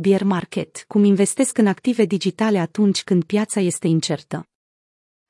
Bear 0.00 0.22
market, 0.22 0.84
cum 0.88 1.04
investesc 1.04 1.58
în 1.58 1.66
active 1.66 2.04
digitale 2.04 2.58
atunci 2.58 3.04
când 3.04 3.24
piața 3.24 3.60
este 3.60 3.86
incertă. 3.86 4.48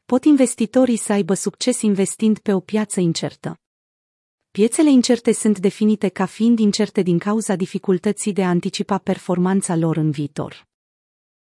Pot 0.04 0.24
investitorii 0.24 0.96
să 0.96 1.12
aibă 1.12 1.34
succes 1.34 1.80
investind 1.82 2.38
pe 2.38 2.52
o 2.52 2.60
piață 2.60 3.00
incertă? 3.00 3.60
Piețele 4.50 4.90
incerte 4.90 5.32
sunt 5.32 5.58
definite 5.58 6.08
ca 6.08 6.26
fiind 6.26 6.58
incerte 6.58 7.02
din 7.02 7.18
cauza 7.18 7.56
dificultății 7.56 8.32
de 8.32 8.44
a 8.44 8.48
anticipa 8.48 8.98
performanța 8.98 9.76
lor 9.76 9.96
în 9.96 10.10
viitor. 10.10 10.66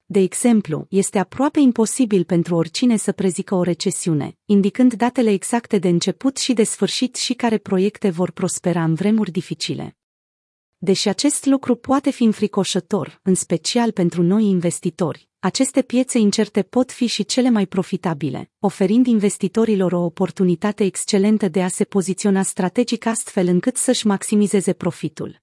De 0.06 0.20
exemplu, 0.20 0.86
este 0.90 1.20
aproape 1.20 1.60
imposibil 1.60 2.24
pentru 2.24 2.56
oricine 2.56 2.98
să 2.98 3.12
prezică 3.12 3.56
o 3.56 3.64
recesiune, 3.64 4.38
indicând 4.46 4.94
datele 4.94 5.32
exacte 5.32 5.78
de 5.78 5.88
început 5.88 6.38
și 6.38 6.54
de 6.54 6.64
sfârșit 6.64 7.16
și 7.16 7.34
care 7.34 7.58
proiecte 7.58 8.10
vor 8.10 8.32
prospera 8.32 8.84
în 8.84 8.94
vremuri 8.94 9.32
dificile. 9.32 9.98
Deși 10.78 11.08
acest 11.08 11.46
lucru 11.46 11.76
poate 11.76 12.12
fi 12.12 12.24
înfricoșător, 12.24 13.20
în 13.24 13.36
special 13.36 13.92
pentru 13.92 14.22
noi 14.22 14.46
investitori, 14.46 15.30
aceste 15.40 15.82
piețe 15.82 16.18
incerte 16.18 16.62
pot 16.62 16.92
fi 16.92 17.06
și 17.06 17.26
cele 17.26 17.50
mai 17.50 17.66
profitabile, 17.66 18.52
oferind 18.60 19.08
investitorilor 19.08 19.92
o 19.92 20.00
oportunitate 20.00 20.84
excelentă 20.84 21.48
de 21.48 21.64
a 21.64 21.68
se 21.68 21.84
poziționa 21.84 22.42
strategic 22.42 23.06
astfel 23.06 23.48
încât 23.48 23.78
să-și 23.78 24.08
maximizeze 24.08 24.74
profitul. 24.74 25.42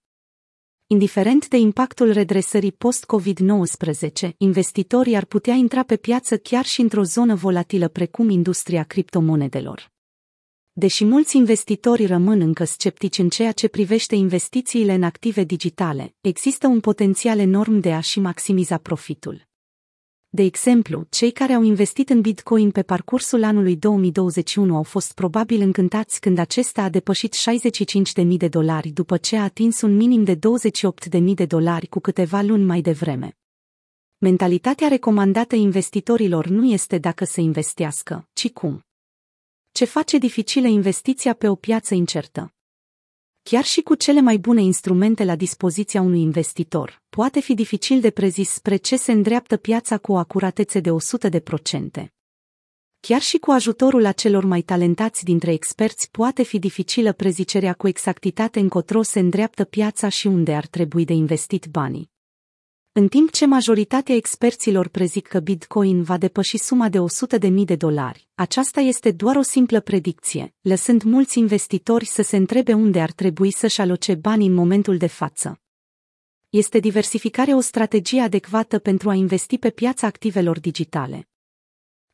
Indiferent 0.87 1.49
de 1.49 1.57
impactul 1.57 2.13
redresării 2.13 2.73
post-COVID-19, 2.73 4.31
investitorii 4.37 5.17
ar 5.17 5.25
putea 5.25 5.55
intra 5.55 5.83
pe 5.83 5.97
piață 5.97 6.37
chiar 6.37 6.65
și 6.65 6.81
într-o 6.81 7.03
zonă 7.03 7.35
volatilă 7.35 7.89
precum 7.89 8.29
industria 8.29 8.83
criptomonedelor. 8.83 9.93
Deși 10.75 11.05
mulți 11.05 11.37
investitori 11.37 12.07
rămân 12.07 12.41
încă 12.41 12.65
sceptici 12.65 13.19
în 13.19 13.29
ceea 13.29 13.53
ce 13.53 13.69
privește 13.69 14.15
investițiile 14.15 14.95
în 14.95 15.03
active 15.03 15.45
digitale, 15.45 16.15
există 16.21 16.67
un 16.67 16.81
potențial 16.81 17.39
enorm 17.39 17.79
de 17.79 17.93
a-și 17.93 18.21
maximiza 18.21 18.77
profitul. 18.79 19.49
De 20.29 20.43
exemplu, 20.43 21.07
cei 21.11 21.31
care 21.31 21.53
au 21.53 21.63
investit 21.63 22.11
în 22.11 22.21
Bitcoin 22.21 22.71
pe 22.71 22.83
parcursul 22.83 23.45
anului 23.45 23.77
2021 23.77 24.77
au 24.77 24.83
fost 24.83 25.13
probabil 25.15 25.61
încântați 25.61 26.21
când 26.21 26.39
acesta 26.39 26.83
a 26.83 26.89
depășit 26.89 27.37
65.000 28.23 28.27
de 28.37 28.49
dolari 28.49 28.89
după 28.89 29.17
ce 29.17 29.37
a 29.37 29.43
atins 29.43 29.81
un 29.81 29.97
minim 29.97 30.25
de 30.25 30.39
28.000 31.19 31.35
de 31.35 31.45
dolari 31.45 31.87
cu 31.87 32.01
câteva 32.01 32.41
luni 32.41 32.65
mai 32.65 32.81
devreme. 32.81 33.37
Mentalitatea 34.19 34.89
recomandată 34.89 35.55
investitorilor 35.55 36.47
nu 36.47 36.65
este 36.65 36.99
dacă 36.99 37.25
să 37.25 37.41
investească, 37.41 38.29
ci 38.33 38.51
cum. 38.51 38.85
Ce 39.73 39.85
face 39.85 40.19
dificilă 40.19 40.67
investiția 40.67 41.33
pe 41.33 41.49
o 41.49 41.55
piață 41.55 41.95
incertă? 41.95 42.55
Chiar 43.43 43.65
și 43.65 43.81
cu 43.81 43.95
cele 43.95 44.21
mai 44.21 44.39
bune 44.39 44.63
instrumente 44.63 45.25
la 45.25 45.37
dispoziția 45.37 46.01
unui 46.01 46.21
investitor, 46.21 47.03
poate 47.09 47.41
fi 47.41 47.55
dificil 47.55 48.01
de 48.01 48.11
prezis 48.11 48.51
spre 48.51 48.77
ce 48.77 48.97
se 48.97 49.13
îndreaptă 49.13 49.57
piața 49.57 49.99
cu 49.99 50.13
o 50.13 50.17
acuratețe 50.17 50.81
de 50.81 50.91
100%. 52.01 52.07
Chiar 53.01 53.21
și 53.21 53.39
cu 53.39 53.51
ajutorul 53.51 54.05
acelor 54.05 54.45
mai 54.45 54.61
talentați 54.61 55.25
dintre 55.25 55.53
experți 55.53 56.11
poate 56.11 56.43
fi 56.43 56.59
dificilă 56.59 57.13
prezicerea 57.13 57.73
cu 57.73 57.89
exactitate 57.89 58.61
încotro 58.61 59.03
se 59.03 59.19
îndreaptă 59.19 59.65
piața 59.65 60.09
și 60.09 60.27
unde 60.27 60.55
ar 60.55 60.67
trebui 60.67 61.05
de 61.05 61.13
investit 61.13 61.67
banii. 61.67 62.12
În 62.95 63.09
timp 63.09 63.31
ce 63.31 63.47
majoritatea 63.47 64.15
experților 64.15 64.89
prezic 64.89 65.27
că 65.27 65.41
Bitcoin 65.41 66.03
va 66.03 66.17
depăși 66.17 66.59
suma 66.59 66.89
de 66.89 66.99
100.000 67.41 67.53
de 67.65 67.77
dolari, 67.77 68.29
aceasta 68.35 68.81
este 68.81 69.11
doar 69.11 69.37
o 69.37 69.43
simplă 69.43 69.81
predicție, 69.81 70.55
lăsând 70.61 71.03
mulți 71.03 71.39
investitori 71.39 72.05
să 72.05 72.23
se 72.23 72.37
întrebe 72.37 72.73
unde 72.73 73.01
ar 73.01 73.11
trebui 73.11 73.51
să-și 73.51 73.81
aloce 73.81 74.15
banii 74.15 74.47
în 74.47 74.55
momentul 74.55 74.97
de 74.97 75.07
față. 75.07 75.61
Este 76.49 76.79
diversificarea 76.79 77.57
o 77.57 77.61
strategie 77.61 78.21
adecvată 78.21 78.79
pentru 78.79 79.11
a 79.11 79.15
investi 79.15 79.59
pe 79.59 79.71
piața 79.71 80.07
activelor 80.07 80.61
digitale. 80.61 81.29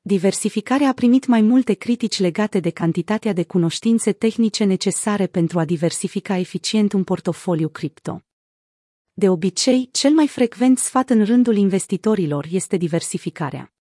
Diversificarea 0.01 0.89
a 0.89 0.93
primit 0.93 1.27
mai 1.27 1.41
multe 1.41 1.73
critici 1.73 2.19
legate 2.19 2.61
de 2.61 2.71
cantitatea 2.71 3.33
de 3.33 3.45
cunoștințe 3.45 4.13
tehnice 4.13 4.65
necesare 4.65 5.27
pentru 5.27 5.59
a 5.59 5.65
diversifica 5.65 6.37
eficient 6.37 6.93
un 6.93 7.05
portofoliu 7.05 7.69
cripto. 7.69 8.23
De 9.19 9.29
obicei, 9.29 9.89
cel 9.93 10.13
mai 10.13 10.29
frecvent 10.29 10.79
sfat 10.79 11.11
în 11.11 11.25
rândul 11.25 11.57
investitorilor 11.57 12.47
este 12.51 12.77
diversificarea. 12.77 13.73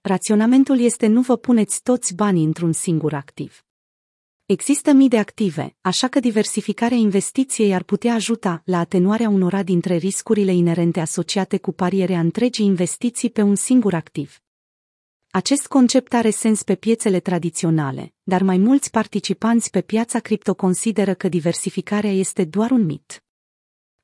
Raționamentul 0.00 0.78
este 0.78 1.06
nu 1.06 1.20
vă 1.20 1.36
puneți 1.36 1.82
toți 1.82 2.14
banii 2.14 2.44
într-un 2.44 2.72
singur 2.72 3.14
activ. 3.14 3.64
Există 4.46 4.92
mii 4.92 5.08
de 5.08 5.18
active, 5.18 5.76
așa 5.80 6.08
că 6.08 6.20
diversificarea 6.20 6.96
investiției 6.96 7.74
ar 7.74 7.82
putea 7.82 8.14
ajuta 8.14 8.62
la 8.64 8.78
atenuarea 8.78 9.28
unora 9.28 9.62
dintre 9.62 9.96
riscurile 9.96 10.52
inerente 10.52 11.00
asociate 11.00 11.58
cu 11.58 11.72
parierea 11.72 12.20
întregii 12.20 12.66
investiții 12.66 13.30
pe 13.30 13.42
un 13.42 13.54
singur 13.54 13.94
activ. 13.94 14.40
Acest 15.30 15.66
concept 15.66 16.14
are 16.14 16.30
sens 16.30 16.62
pe 16.62 16.74
piețele 16.74 17.20
tradiționale, 17.20 18.14
dar 18.22 18.42
mai 18.42 18.58
mulți 18.58 18.90
participanți 18.90 19.70
pe 19.70 19.80
piața 19.80 20.20
cripto 20.20 20.54
consideră 20.54 21.14
că 21.14 21.28
diversificarea 21.28 22.12
este 22.12 22.44
doar 22.44 22.70
un 22.70 22.84
mit 22.84 23.20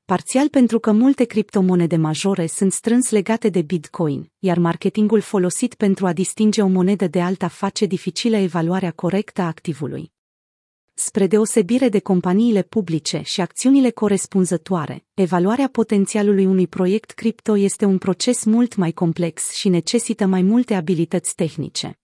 parțial 0.05 0.49
pentru 0.49 0.79
că 0.79 0.91
multe 0.91 1.23
criptomonede 1.23 1.95
majore 1.95 2.47
sunt 2.47 2.71
strâns 2.71 3.09
legate 3.09 3.49
de 3.49 3.61
Bitcoin, 3.61 4.31
iar 4.39 4.57
marketingul 4.57 5.21
folosit 5.21 5.73
pentru 5.73 6.05
a 6.05 6.13
distinge 6.13 6.61
o 6.61 6.67
monedă 6.67 7.07
de 7.07 7.21
alta 7.21 7.47
face 7.47 7.85
dificilă 7.85 8.37
evaluarea 8.37 8.91
corectă 8.91 9.41
a 9.41 9.45
activului. 9.45 10.11
Spre 10.93 11.27
deosebire 11.27 11.89
de 11.89 11.99
companiile 11.99 12.61
publice 12.61 13.21
și 13.23 13.41
acțiunile 13.41 13.89
corespunzătoare, 13.89 15.05
evaluarea 15.13 15.67
potențialului 15.67 16.45
unui 16.45 16.67
proiect 16.67 17.11
cripto 17.11 17.57
este 17.57 17.85
un 17.85 17.97
proces 17.97 18.43
mult 18.43 18.75
mai 18.75 18.91
complex 18.91 19.51
și 19.51 19.69
necesită 19.69 20.25
mai 20.25 20.41
multe 20.41 20.73
abilități 20.73 21.35
tehnice. 21.35 21.97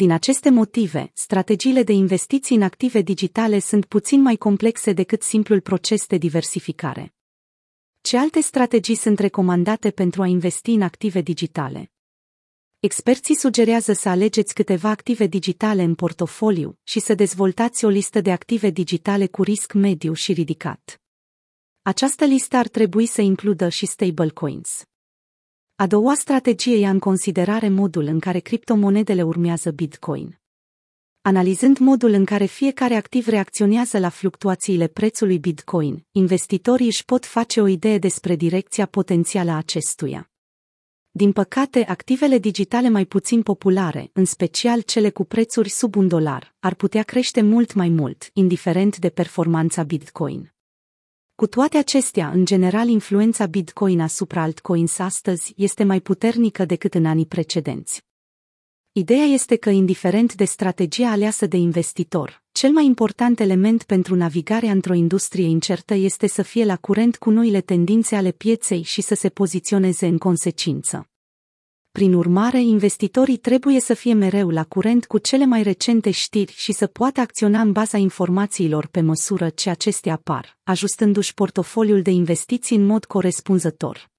Din 0.00 0.10
aceste 0.10 0.50
motive, 0.50 1.10
strategiile 1.14 1.82
de 1.82 1.92
investiții 1.92 2.56
în 2.56 2.62
active 2.62 3.00
digitale 3.00 3.58
sunt 3.58 3.84
puțin 3.84 4.20
mai 4.20 4.36
complexe 4.36 4.92
decât 4.92 5.22
simplul 5.22 5.60
proces 5.60 6.06
de 6.06 6.16
diversificare. 6.16 7.14
Ce 8.00 8.18
alte 8.18 8.40
strategii 8.40 8.94
sunt 8.94 9.18
recomandate 9.18 9.90
pentru 9.90 10.22
a 10.22 10.26
investi 10.26 10.70
în 10.70 10.82
active 10.82 11.20
digitale? 11.20 11.92
Experții 12.78 13.34
sugerează 13.34 13.92
să 13.92 14.08
alegeți 14.08 14.54
câteva 14.54 14.88
active 14.88 15.26
digitale 15.26 15.82
în 15.82 15.94
portofoliu 15.94 16.78
și 16.82 17.00
să 17.00 17.14
dezvoltați 17.14 17.84
o 17.84 17.88
listă 17.88 18.20
de 18.20 18.32
active 18.32 18.70
digitale 18.70 19.26
cu 19.26 19.42
risc 19.42 19.72
mediu 19.72 20.12
și 20.12 20.32
ridicat. 20.32 21.00
Această 21.82 22.24
listă 22.24 22.56
ar 22.56 22.68
trebui 22.68 23.06
să 23.06 23.20
includă 23.20 23.68
și 23.68 23.86
stablecoins. 23.86 24.89
A 25.80 25.86
doua 25.86 26.14
strategie 26.14 26.76
ia 26.76 26.90
în 26.90 26.98
considerare 26.98 27.68
modul 27.68 28.04
în 28.04 28.18
care 28.18 28.38
criptomonedele 28.38 29.22
urmează 29.22 29.70
Bitcoin. 29.70 30.40
Analizând 31.22 31.78
modul 31.78 32.10
în 32.10 32.24
care 32.24 32.44
fiecare 32.44 32.94
activ 32.94 33.26
reacționează 33.26 33.98
la 33.98 34.08
fluctuațiile 34.08 34.86
prețului 34.86 35.38
Bitcoin, 35.38 36.06
investitorii 36.10 36.86
își 36.86 37.04
pot 37.04 37.26
face 37.26 37.60
o 37.60 37.66
idee 37.66 37.98
despre 37.98 38.36
direcția 38.36 38.86
potențială 38.86 39.50
a 39.50 39.56
acestuia. 39.56 40.30
Din 41.10 41.32
păcate, 41.32 41.84
activele 41.84 42.38
digitale 42.38 42.88
mai 42.88 43.04
puțin 43.04 43.42
populare, 43.42 44.10
în 44.12 44.24
special 44.24 44.80
cele 44.80 45.10
cu 45.10 45.24
prețuri 45.24 45.68
sub 45.68 45.96
un 45.96 46.08
dolar, 46.08 46.54
ar 46.58 46.74
putea 46.74 47.02
crește 47.02 47.42
mult 47.42 47.74
mai 47.74 47.88
mult, 47.88 48.30
indiferent 48.32 48.98
de 48.98 49.08
performanța 49.08 49.82
Bitcoin. 49.82 50.52
Cu 51.40 51.46
toate 51.46 51.78
acestea, 51.78 52.30
în 52.30 52.44
general, 52.44 52.88
influența 52.88 53.46
Bitcoin 53.46 54.00
asupra 54.00 54.42
altcoins 54.42 54.98
astăzi 54.98 55.52
este 55.56 55.84
mai 55.84 56.00
puternică 56.00 56.64
decât 56.64 56.94
în 56.94 57.06
anii 57.06 57.26
precedenți. 57.26 58.02
Ideea 58.92 59.24
este 59.24 59.56
că, 59.56 59.70
indiferent 59.70 60.34
de 60.34 60.44
strategia 60.44 61.10
aleasă 61.10 61.46
de 61.46 61.56
investitor, 61.56 62.42
cel 62.52 62.70
mai 62.70 62.84
important 62.84 63.40
element 63.40 63.82
pentru 63.82 64.14
navigarea 64.14 64.70
într-o 64.70 64.94
industrie 64.94 65.46
incertă 65.46 65.94
este 65.94 66.26
să 66.26 66.42
fie 66.42 66.64
la 66.64 66.76
curent 66.76 67.16
cu 67.16 67.30
noile 67.30 67.60
tendințe 67.60 68.16
ale 68.16 68.30
pieței 68.30 68.82
și 68.82 69.00
să 69.00 69.14
se 69.14 69.28
poziționeze 69.28 70.06
în 70.06 70.18
consecință. 70.18 71.10
Prin 71.92 72.14
urmare, 72.14 72.60
investitorii 72.60 73.36
trebuie 73.36 73.80
să 73.80 73.94
fie 73.94 74.14
mereu 74.14 74.48
la 74.48 74.64
curent 74.64 75.06
cu 75.06 75.18
cele 75.18 75.44
mai 75.44 75.62
recente 75.62 76.10
știri 76.10 76.52
și 76.56 76.72
să 76.72 76.86
poată 76.86 77.20
acționa 77.20 77.60
în 77.60 77.72
baza 77.72 77.98
informațiilor 77.98 78.86
pe 78.86 79.00
măsură 79.00 79.48
ce 79.48 79.70
acestea 79.70 80.12
apar, 80.12 80.58
ajustându-și 80.62 81.34
portofoliul 81.34 82.02
de 82.02 82.10
investiții 82.10 82.76
în 82.76 82.86
mod 82.86 83.04
corespunzător. 83.04 84.09